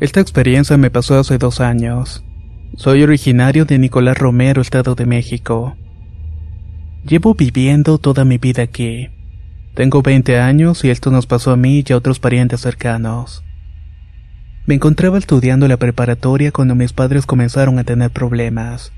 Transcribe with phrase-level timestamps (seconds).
[0.00, 2.24] Esta experiencia me pasó hace dos años.
[2.74, 5.76] Soy originario de Nicolás Romero, Estado de México.
[7.04, 9.10] Llevo viviendo toda mi vida aquí.
[9.74, 13.44] Tengo 20 años y esto nos pasó a mí y a otros parientes cercanos.
[14.64, 18.94] Me encontraba estudiando la preparatoria cuando mis padres comenzaron a tener problemas.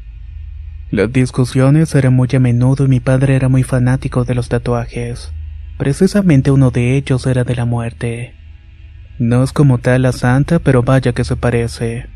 [0.92, 5.32] Las discusiones eran muy a menudo y mi padre era muy fanático de los tatuajes.
[5.78, 8.34] Precisamente uno de ellos era de la muerte.
[9.18, 12.06] No es como tal la santa, pero vaya que se parece.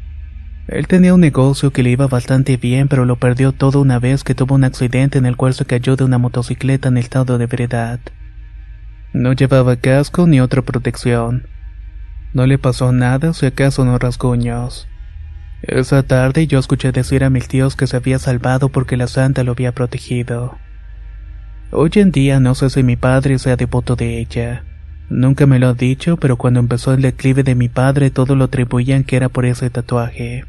[0.69, 4.25] Él tenía un negocio que le iba bastante bien, pero lo perdió todo una vez
[4.25, 7.47] que tuvo un accidente en el cual se cayó de una motocicleta en estado de
[7.47, 8.01] veredad.
[9.13, 11.47] No llevaba casco ni otra protección.
[12.35, 14.89] No le pasó nada, si acaso no rasguños.
[15.63, 19.43] Esa tarde yo escuché decir a mis tíos que se había salvado porque la santa
[19.43, 20.59] lo había protegido.
[21.71, 24.65] Hoy en día no sé si mi padre sea devoto de ella.
[25.09, 28.45] Nunca me lo ha dicho, pero cuando empezó el declive de mi padre todo lo
[28.45, 30.45] atribuían que era por ese tatuaje.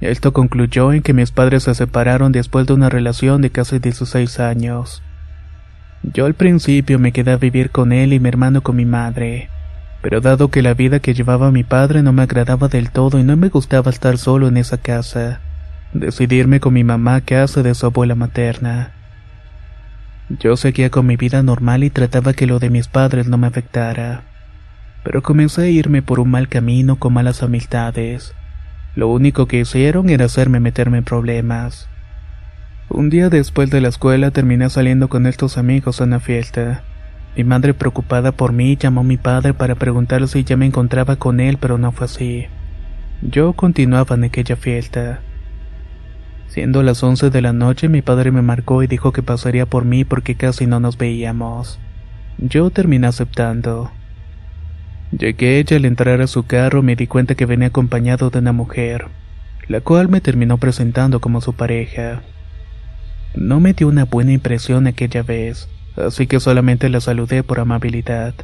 [0.00, 4.38] Esto concluyó en que mis padres se separaron después de una relación de casi 16
[4.38, 5.02] años.
[6.04, 9.50] Yo al principio me quedé a vivir con él y mi hermano con mi madre,
[10.00, 13.24] pero dado que la vida que llevaba mi padre no me agradaba del todo y
[13.24, 15.40] no me gustaba estar solo en esa casa,
[15.92, 18.92] decidí irme con mi mamá a casa de su abuela materna.
[20.28, 23.46] Yo seguía con mi vida normal y trataba que lo de mis padres no me
[23.46, 24.24] afectara.
[25.02, 28.34] Pero comencé a irme por un mal camino con malas amistades.
[28.94, 31.88] Lo único que hicieron era hacerme meterme en problemas.
[32.90, 36.82] Un día después de la escuela terminé saliendo con estos amigos a una fiesta.
[37.34, 41.16] Mi madre preocupada por mí llamó a mi padre para preguntarle si ya me encontraba
[41.16, 42.46] con él, pero no fue así.
[43.22, 45.20] Yo continuaba en aquella fiesta.
[46.48, 49.84] Siendo las 11 de la noche, mi padre me marcó y dijo que pasaría por
[49.84, 51.78] mí porque casi no nos veíamos.
[52.38, 53.90] Yo terminé aceptando.
[55.10, 58.52] Llegué y al entrar a su carro me di cuenta que venía acompañado de una
[58.52, 59.06] mujer,
[59.68, 62.22] la cual me terminó presentando como su pareja.
[63.34, 68.34] No me dio una buena impresión aquella vez, así que solamente la saludé por amabilidad.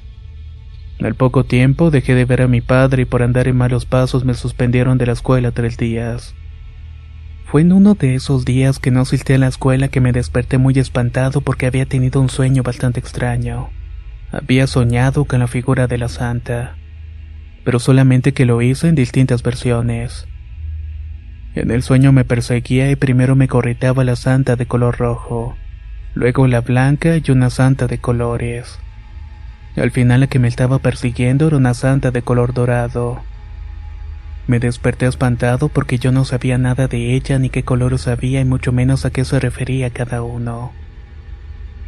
[1.01, 4.25] Al poco tiempo dejé de ver a mi padre y por andar en malos pasos
[4.25, 6.35] me suspendieron de la escuela tres días.
[7.55, 10.59] Fue en uno de esos días que no asistí a la escuela que me desperté
[10.59, 13.71] muy espantado porque había tenido un sueño bastante extraño.
[14.33, 16.75] Había soñado con la figura de la santa,
[17.65, 20.27] pero solamente que lo hice en distintas versiones.
[21.55, 25.55] En el sueño me perseguía y primero me correteaba la santa de color rojo,
[26.15, 28.81] luego la blanca y una santa de colores.
[29.77, 33.23] Al final la que me estaba persiguiendo era una santa de color dorado.
[34.47, 38.45] Me desperté espantado porque yo no sabía nada de ella ni qué colores había y
[38.45, 40.73] mucho menos a qué se refería cada uno.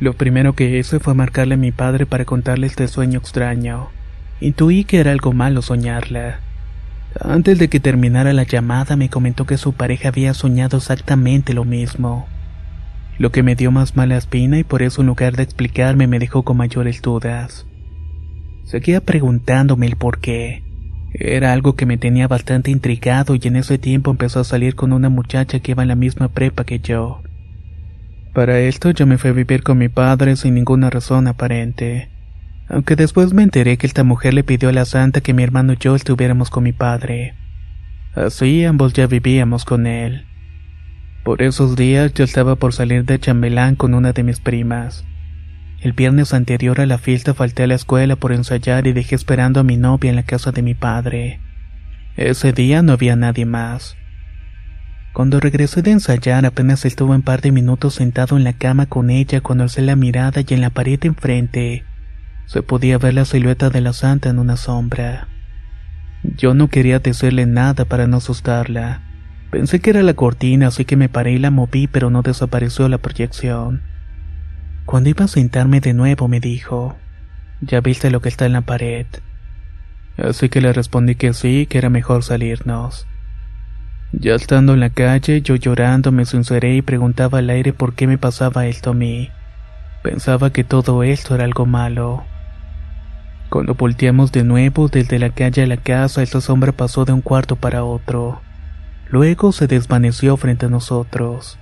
[0.01, 3.89] Lo primero que hice fue marcarle a mi padre para contarle este sueño extraño.
[4.41, 6.41] Intuí que era algo malo soñarla.
[7.21, 11.65] Antes de que terminara la llamada me comentó que su pareja había soñado exactamente lo
[11.65, 12.27] mismo.
[13.19, 16.19] Lo que me dio más mala espina y por eso en lugar de explicarme me
[16.19, 17.67] dejó con mayores dudas.
[18.65, 20.66] Seguía preguntándome el por qué.
[21.19, 24.93] Era algo que me tenía bastante intrigado y en ese tiempo empezó a salir con
[24.93, 27.23] una muchacha que iba en la misma prepa que yo.
[28.35, 32.11] Para esto yo me fui a vivir con mi padre sin ninguna razón aparente.
[32.69, 35.73] Aunque después me enteré que esta mujer le pidió a la santa que mi hermano
[35.73, 37.35] y yo estuviéramos con mi padre.
[38.15, 40.27] Así ambos ya vivíamos con él.
[41.25, 45.07] Por esos días yo estaba por salir de chambelán con una de mis primas.
[45.87, 49.61] El viernes anterior a la fiesta falté a la escuela por ensayar y dejé esperando
[49.61, 51.39] a mi novia en la casa de mi padre.
[52.17, 53.97] Ese día no había nadie más.
[55.13, 59.11] Cuando regresé de ensayar apenas estuve un par de minutos sentado en la cama con
[59.11, 61.85] ella cuando alcé la mirada y en la pared enfrente
[62.47, 65.29] se podía ver la silueta de la santa en una sombra.
[66.25, 69.03] Yo no quería decirle nada para no asustarla.
[69.53, 72.89] Pensé que era la cortina, así que me paré y la moví, pero no desapareció
[72.89, 73.83] la proyección.
[74.87, 76.97] Cuando iba a sentarme de nuevo me dijo,
[77.61, 79.07] ¿ya viste lo que está en la pared?
[80.17, 83.09] Así que le respondí que sí, que era mejor salirnos.
[84.13, 88.07] Ya estando en la calle, yo llorando me sinceré y preguntaba al aire por qué
[88.07, 89.29] me pasaba esto a mí.
[90.05, 92.23] Pensaba que todo esto era algo malo.
[93.51, 97.23] Cuando volteamos de nuevo desde la calle a la casa, esa sombra pasó de un
[97.23, 98.41] cuarto para otro.
[99.09, 101.59] Luego se desvaneció frente a nosotros.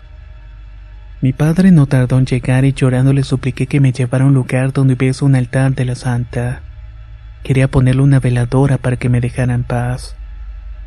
[1.20, 4.34] Mi padre no tardó en llegar y llorando le supliqué que me llevara a un
[4.34, 6.62] lugar donde hubiese un altar de la santa.
[7.42, 10.16] Quería ponerle una veladora para que me dejara en paz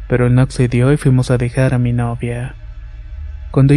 [0.07, 2.55] pero él no accedió y fuimos a dejar a mi novia.
[3.51, 3.75] Cuando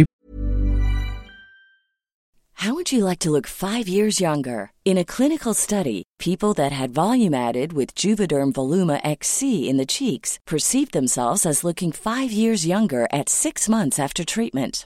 [2.63, 4.71] How would you like to look five years younger?
[4.85, 9.85] In a clinical study, people that had volume added with Juvederm Voluma XC in the
[9.85, 14.85] cheeks perceived themselves as looking five years younger at six months after treatment.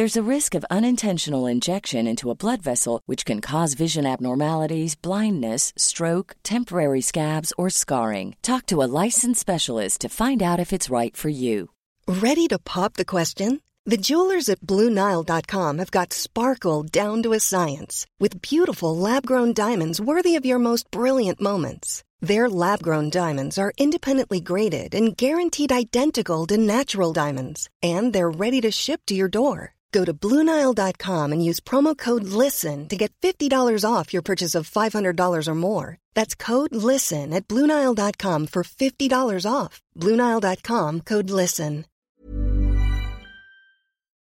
[0.00, 4.94] There's a risk of unintentional injection into a blood vessel, which can cause vision abnormalities,
[4.94, 8.34] blindness, stroke, temporary scabs, or scarring.
[8.40, 11.72] Talk to a licensed specialist to find out if it's right for you.
[12.08, 13.60] Ready to pop the question?
[13.84, 19.52] The jewelers at BlueNile.com have got sparkle down to a science with beautiful lab grown
[19.52, 22.02] diamonds worthy of your most brilliant moments.
[22.22, 28.38] Their lab grown diamonds are independently graded and guaranteed identical to natural diamonds, and they're
[28.44, 29.74] ready to ship to your door.
[29.92, 34.70] Go to Bluenile.com and use promo code LISTEN to get $50 off your purchase of
[34.70, 35.98] $500 or more.
[36.14, 39.80] That's code LISTEN at Bluenile.com for $50 off.
[39.96, 41.86] Bluenile.com code LISTEN.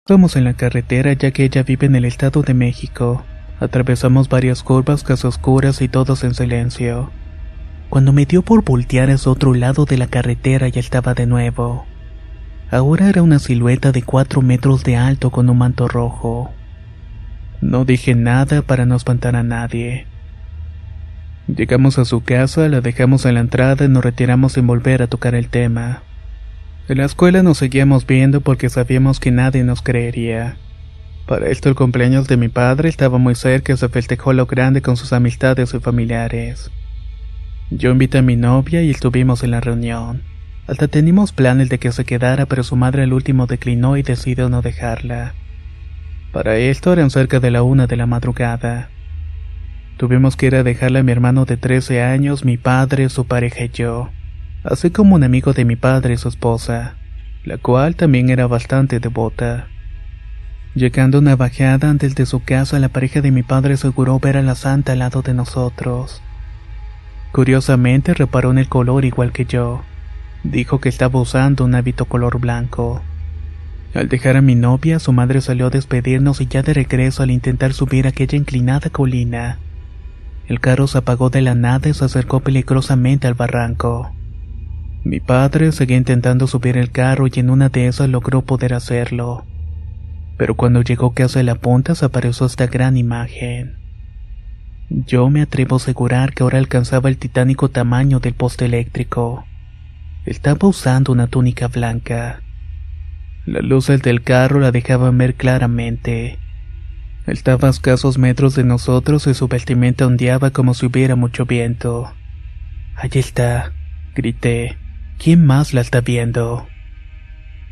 [0.10, 3.26] Vamos en la carretera ya que ella vive en el Estado de México.
[3.60, 7.12] Atravesamos varias curvas, casas oscuras y todos en silencio.
[7.90, 11.86] Cuando me dio por voltear hacia otro lado de la carretera ya estaba de nuevo.
[12.70, 16.52] Ahora era una silueta de cuatro metros de alto con un manto rojo.
[17.62, 20.06] No dije nada para no espantar a nadie.
[21.48, 25.08] Llegamos a su casa, la dejamos en la entrada y nos retiramos sin volver a
[25.08, 26.04] tocar el tema.
[26.90, 30.58] En la escuela nos seguíamos viendo porque sabíamos que nadie nos creería.
[31.26, 34.82] Para esto el cumpleaños de mi padre estaba muy cerca y se festejó lo grande
[34.82, 36.70] con sus amistades y familiares.
[37.70, 40.24] Yo invité a mi novia y estuvimos en la reunión.
[40.68, 44.50] Hasta teníamos planes de que se quedara, pero su madre al último declinó y decidió
[44.50, 45.34] no dejarla.
[46.34, 48.90] Para esto eran cerca de la una de la madrugada.
[49.96, 53.64] Tuvimos que ir a dejarle a mi hermano de 13 años, mi padre, su pareja
[53.64, 54.10] y yo,
[54.64, 56.96] así como un amigo de mi padre y su esposa,
[57.46, 59.68] la cual también era bastante devota.
[60.76, 64.38] Llegando a una bajada antes de su casa, la pareja de mi padre aseguró ver
[64.38, 66.22] a la santa al lado de nosotros.
[67.32, 69.84] Curiosamente reparó en el color igual que yo.
[70.52, 73.02] Dijo que estaba usando un hábito color blanco.
[73.94, 77.32] Al dejar a mi novia, su madre salió a despedirnos y ya de regreso al
[77.32, 79.60] intentar subir aquella inclinada colina.
[80.48, 84.10] El carro se apagó de la nada y se acercó peligrosamente al barranco.
[85.04, 89.46] Mi padre seguía intentando subir el carro y en una de esas logró poder hacerlo.
[90.38, 93.76] Pero cuando llegó casi a la punta apareció esta gran imagen.
[94.90, 99.47] Yo me atrevo a asegurar que ahora alcanzaba el titánico tamaño del poste eléctrico.
[100.28, 102.42] Estaba usando una túnica blanca.
[103.46, 106.38] Las luces del carro la dejaban ver claramente.
[107.26, 112.14] Estaba a escasos metros de nosotros y su vestimenta ondeaba como si hubiera mucho viento.
[112.98, 113.72] Allí está,
[114.16, 114.78] grité.
[115.18, 116.68] ¿Quién más la está viendo?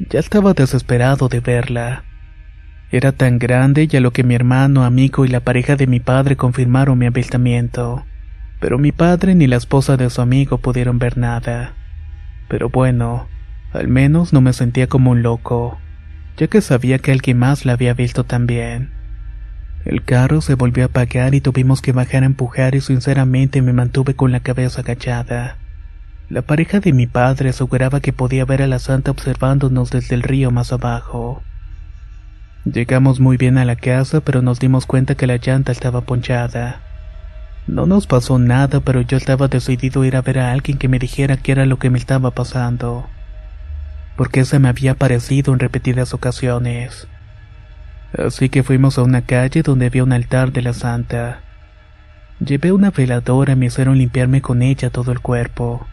[0.10, 2.06] Ya estaba desesperado de verla.
[2.90, 6.00] Era tan grande y a lo que mi hermano, amigo y la pareja de mi
[6.00, 8.06] padre confirmaron mi avistamiento.
[8.62, 11.74] Pero mi padre ni la esposa de su amigo pudieron ver nada.
[12.48, 13.28] Pero bueno,
[13.74, 15.78] al menos no me sentía como un loco,
[16.38, 18.92] ya que sabía que alguien más la había visto también.
[19.86, 23.74] El carro se volvió a apagar y tuvimos que bajar a empujar y sinceramente me
[23.74, 25.58] mantuve con la cabeza agachada.
[26.28, 30.24] La pareja de mi padre aseguraba que podía ver a la santa observándonos desde el
[30.24, 31.44] río más abajo.
[32.66, 36.82] Llegamos muy bien a la casa, pero nos dimos cuenta que la llanta estaba ponchada.
[37.68, 40.88] No nos pasó nada, pero yo estaba decidido a ir a ver a alguien que
[40.88, 43.08] me dijera qué era lo que me estaba pasando.
[44.16, 47.08] Porque se me había aparecido en repetidas ocasiones.
[48.18, 51.42] Así que fuimos a una calle donde había un altar de la santa.
[52.40, 55.88] Llevé una veladora y me hicieron limpiarme con ella todo el cuerpo.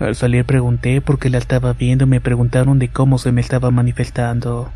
[0.00, 3.40] Al salir pregunté por qué la estaba viendo y me preguntaron de cómo se me
[3.40, 4.72] estaba manifestando.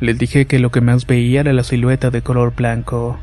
[0.00, 3.20] Les dije que lo que más veía era la silueta de color blanco.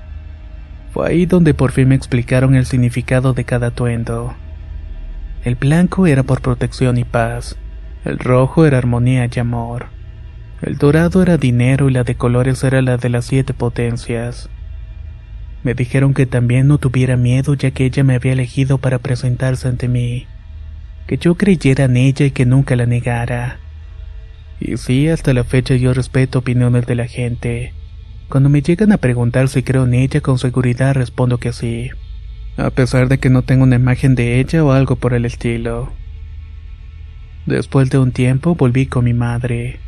[0.94, 4.36] Fue ahí donde por fin me explicaron el significado de cada atuendo.
[5.44, 7.58] El blanco era por protección y paz,
[8.04, 9.88] el rojo era armonía y amor,
[10.62, 14.50] el dorado era dinero y la de colores era la de las siete potencias.
[15.64, 19.68] Me dijeron que también no tuviera miedo ya que ella me había elegido para presentarse
[19.68, 20.28] ante mí,
[21.08, 23.60] que yo creyera en ella y que nunca la negara.
[24.60, 27.74] Y sí, hasta la fecha yo respeto opiniones de la gente.
[28.32, 31.90] Cuando me llegan a preguntar si creo en ella, con seguridad respondo que sí,
[32.56, 35.92] a pesar de que no tengo una imagen de ella o algo por el estilo.
[37.46, 39.82] Después de un tiempo volví con mi madre,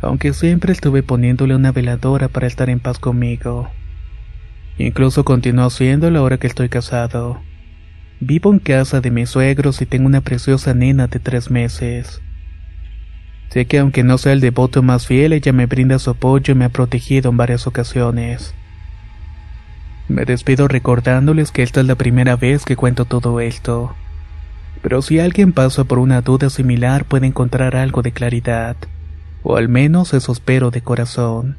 [0.00, 3.68] aunque siempre estuve poniéndole una veladora para estar en paz conmigo.
[4.78, 7.42] Incluso continúo haciéndolo ahora que estoy casado.
[8.20, 12.22] Vivo en casa de mis suegros y tengo una preciosa nena de tres meses.
[13.52, 16.54] Sé que aunque no sea el devoto más fiel, ella me brinda su apoyo y
[16.54, 18.54] me ha protegido en varias ocasiones.
[20.08, 23.94] Me despido recordándoles que esta es la primera vez que cuento todo esto.
[24.80, 28.74] Pero si alguien pasa por una duda similar puede encontrar algo de claridad,
[29.42, 31.58] o al menos eso espero de corazón.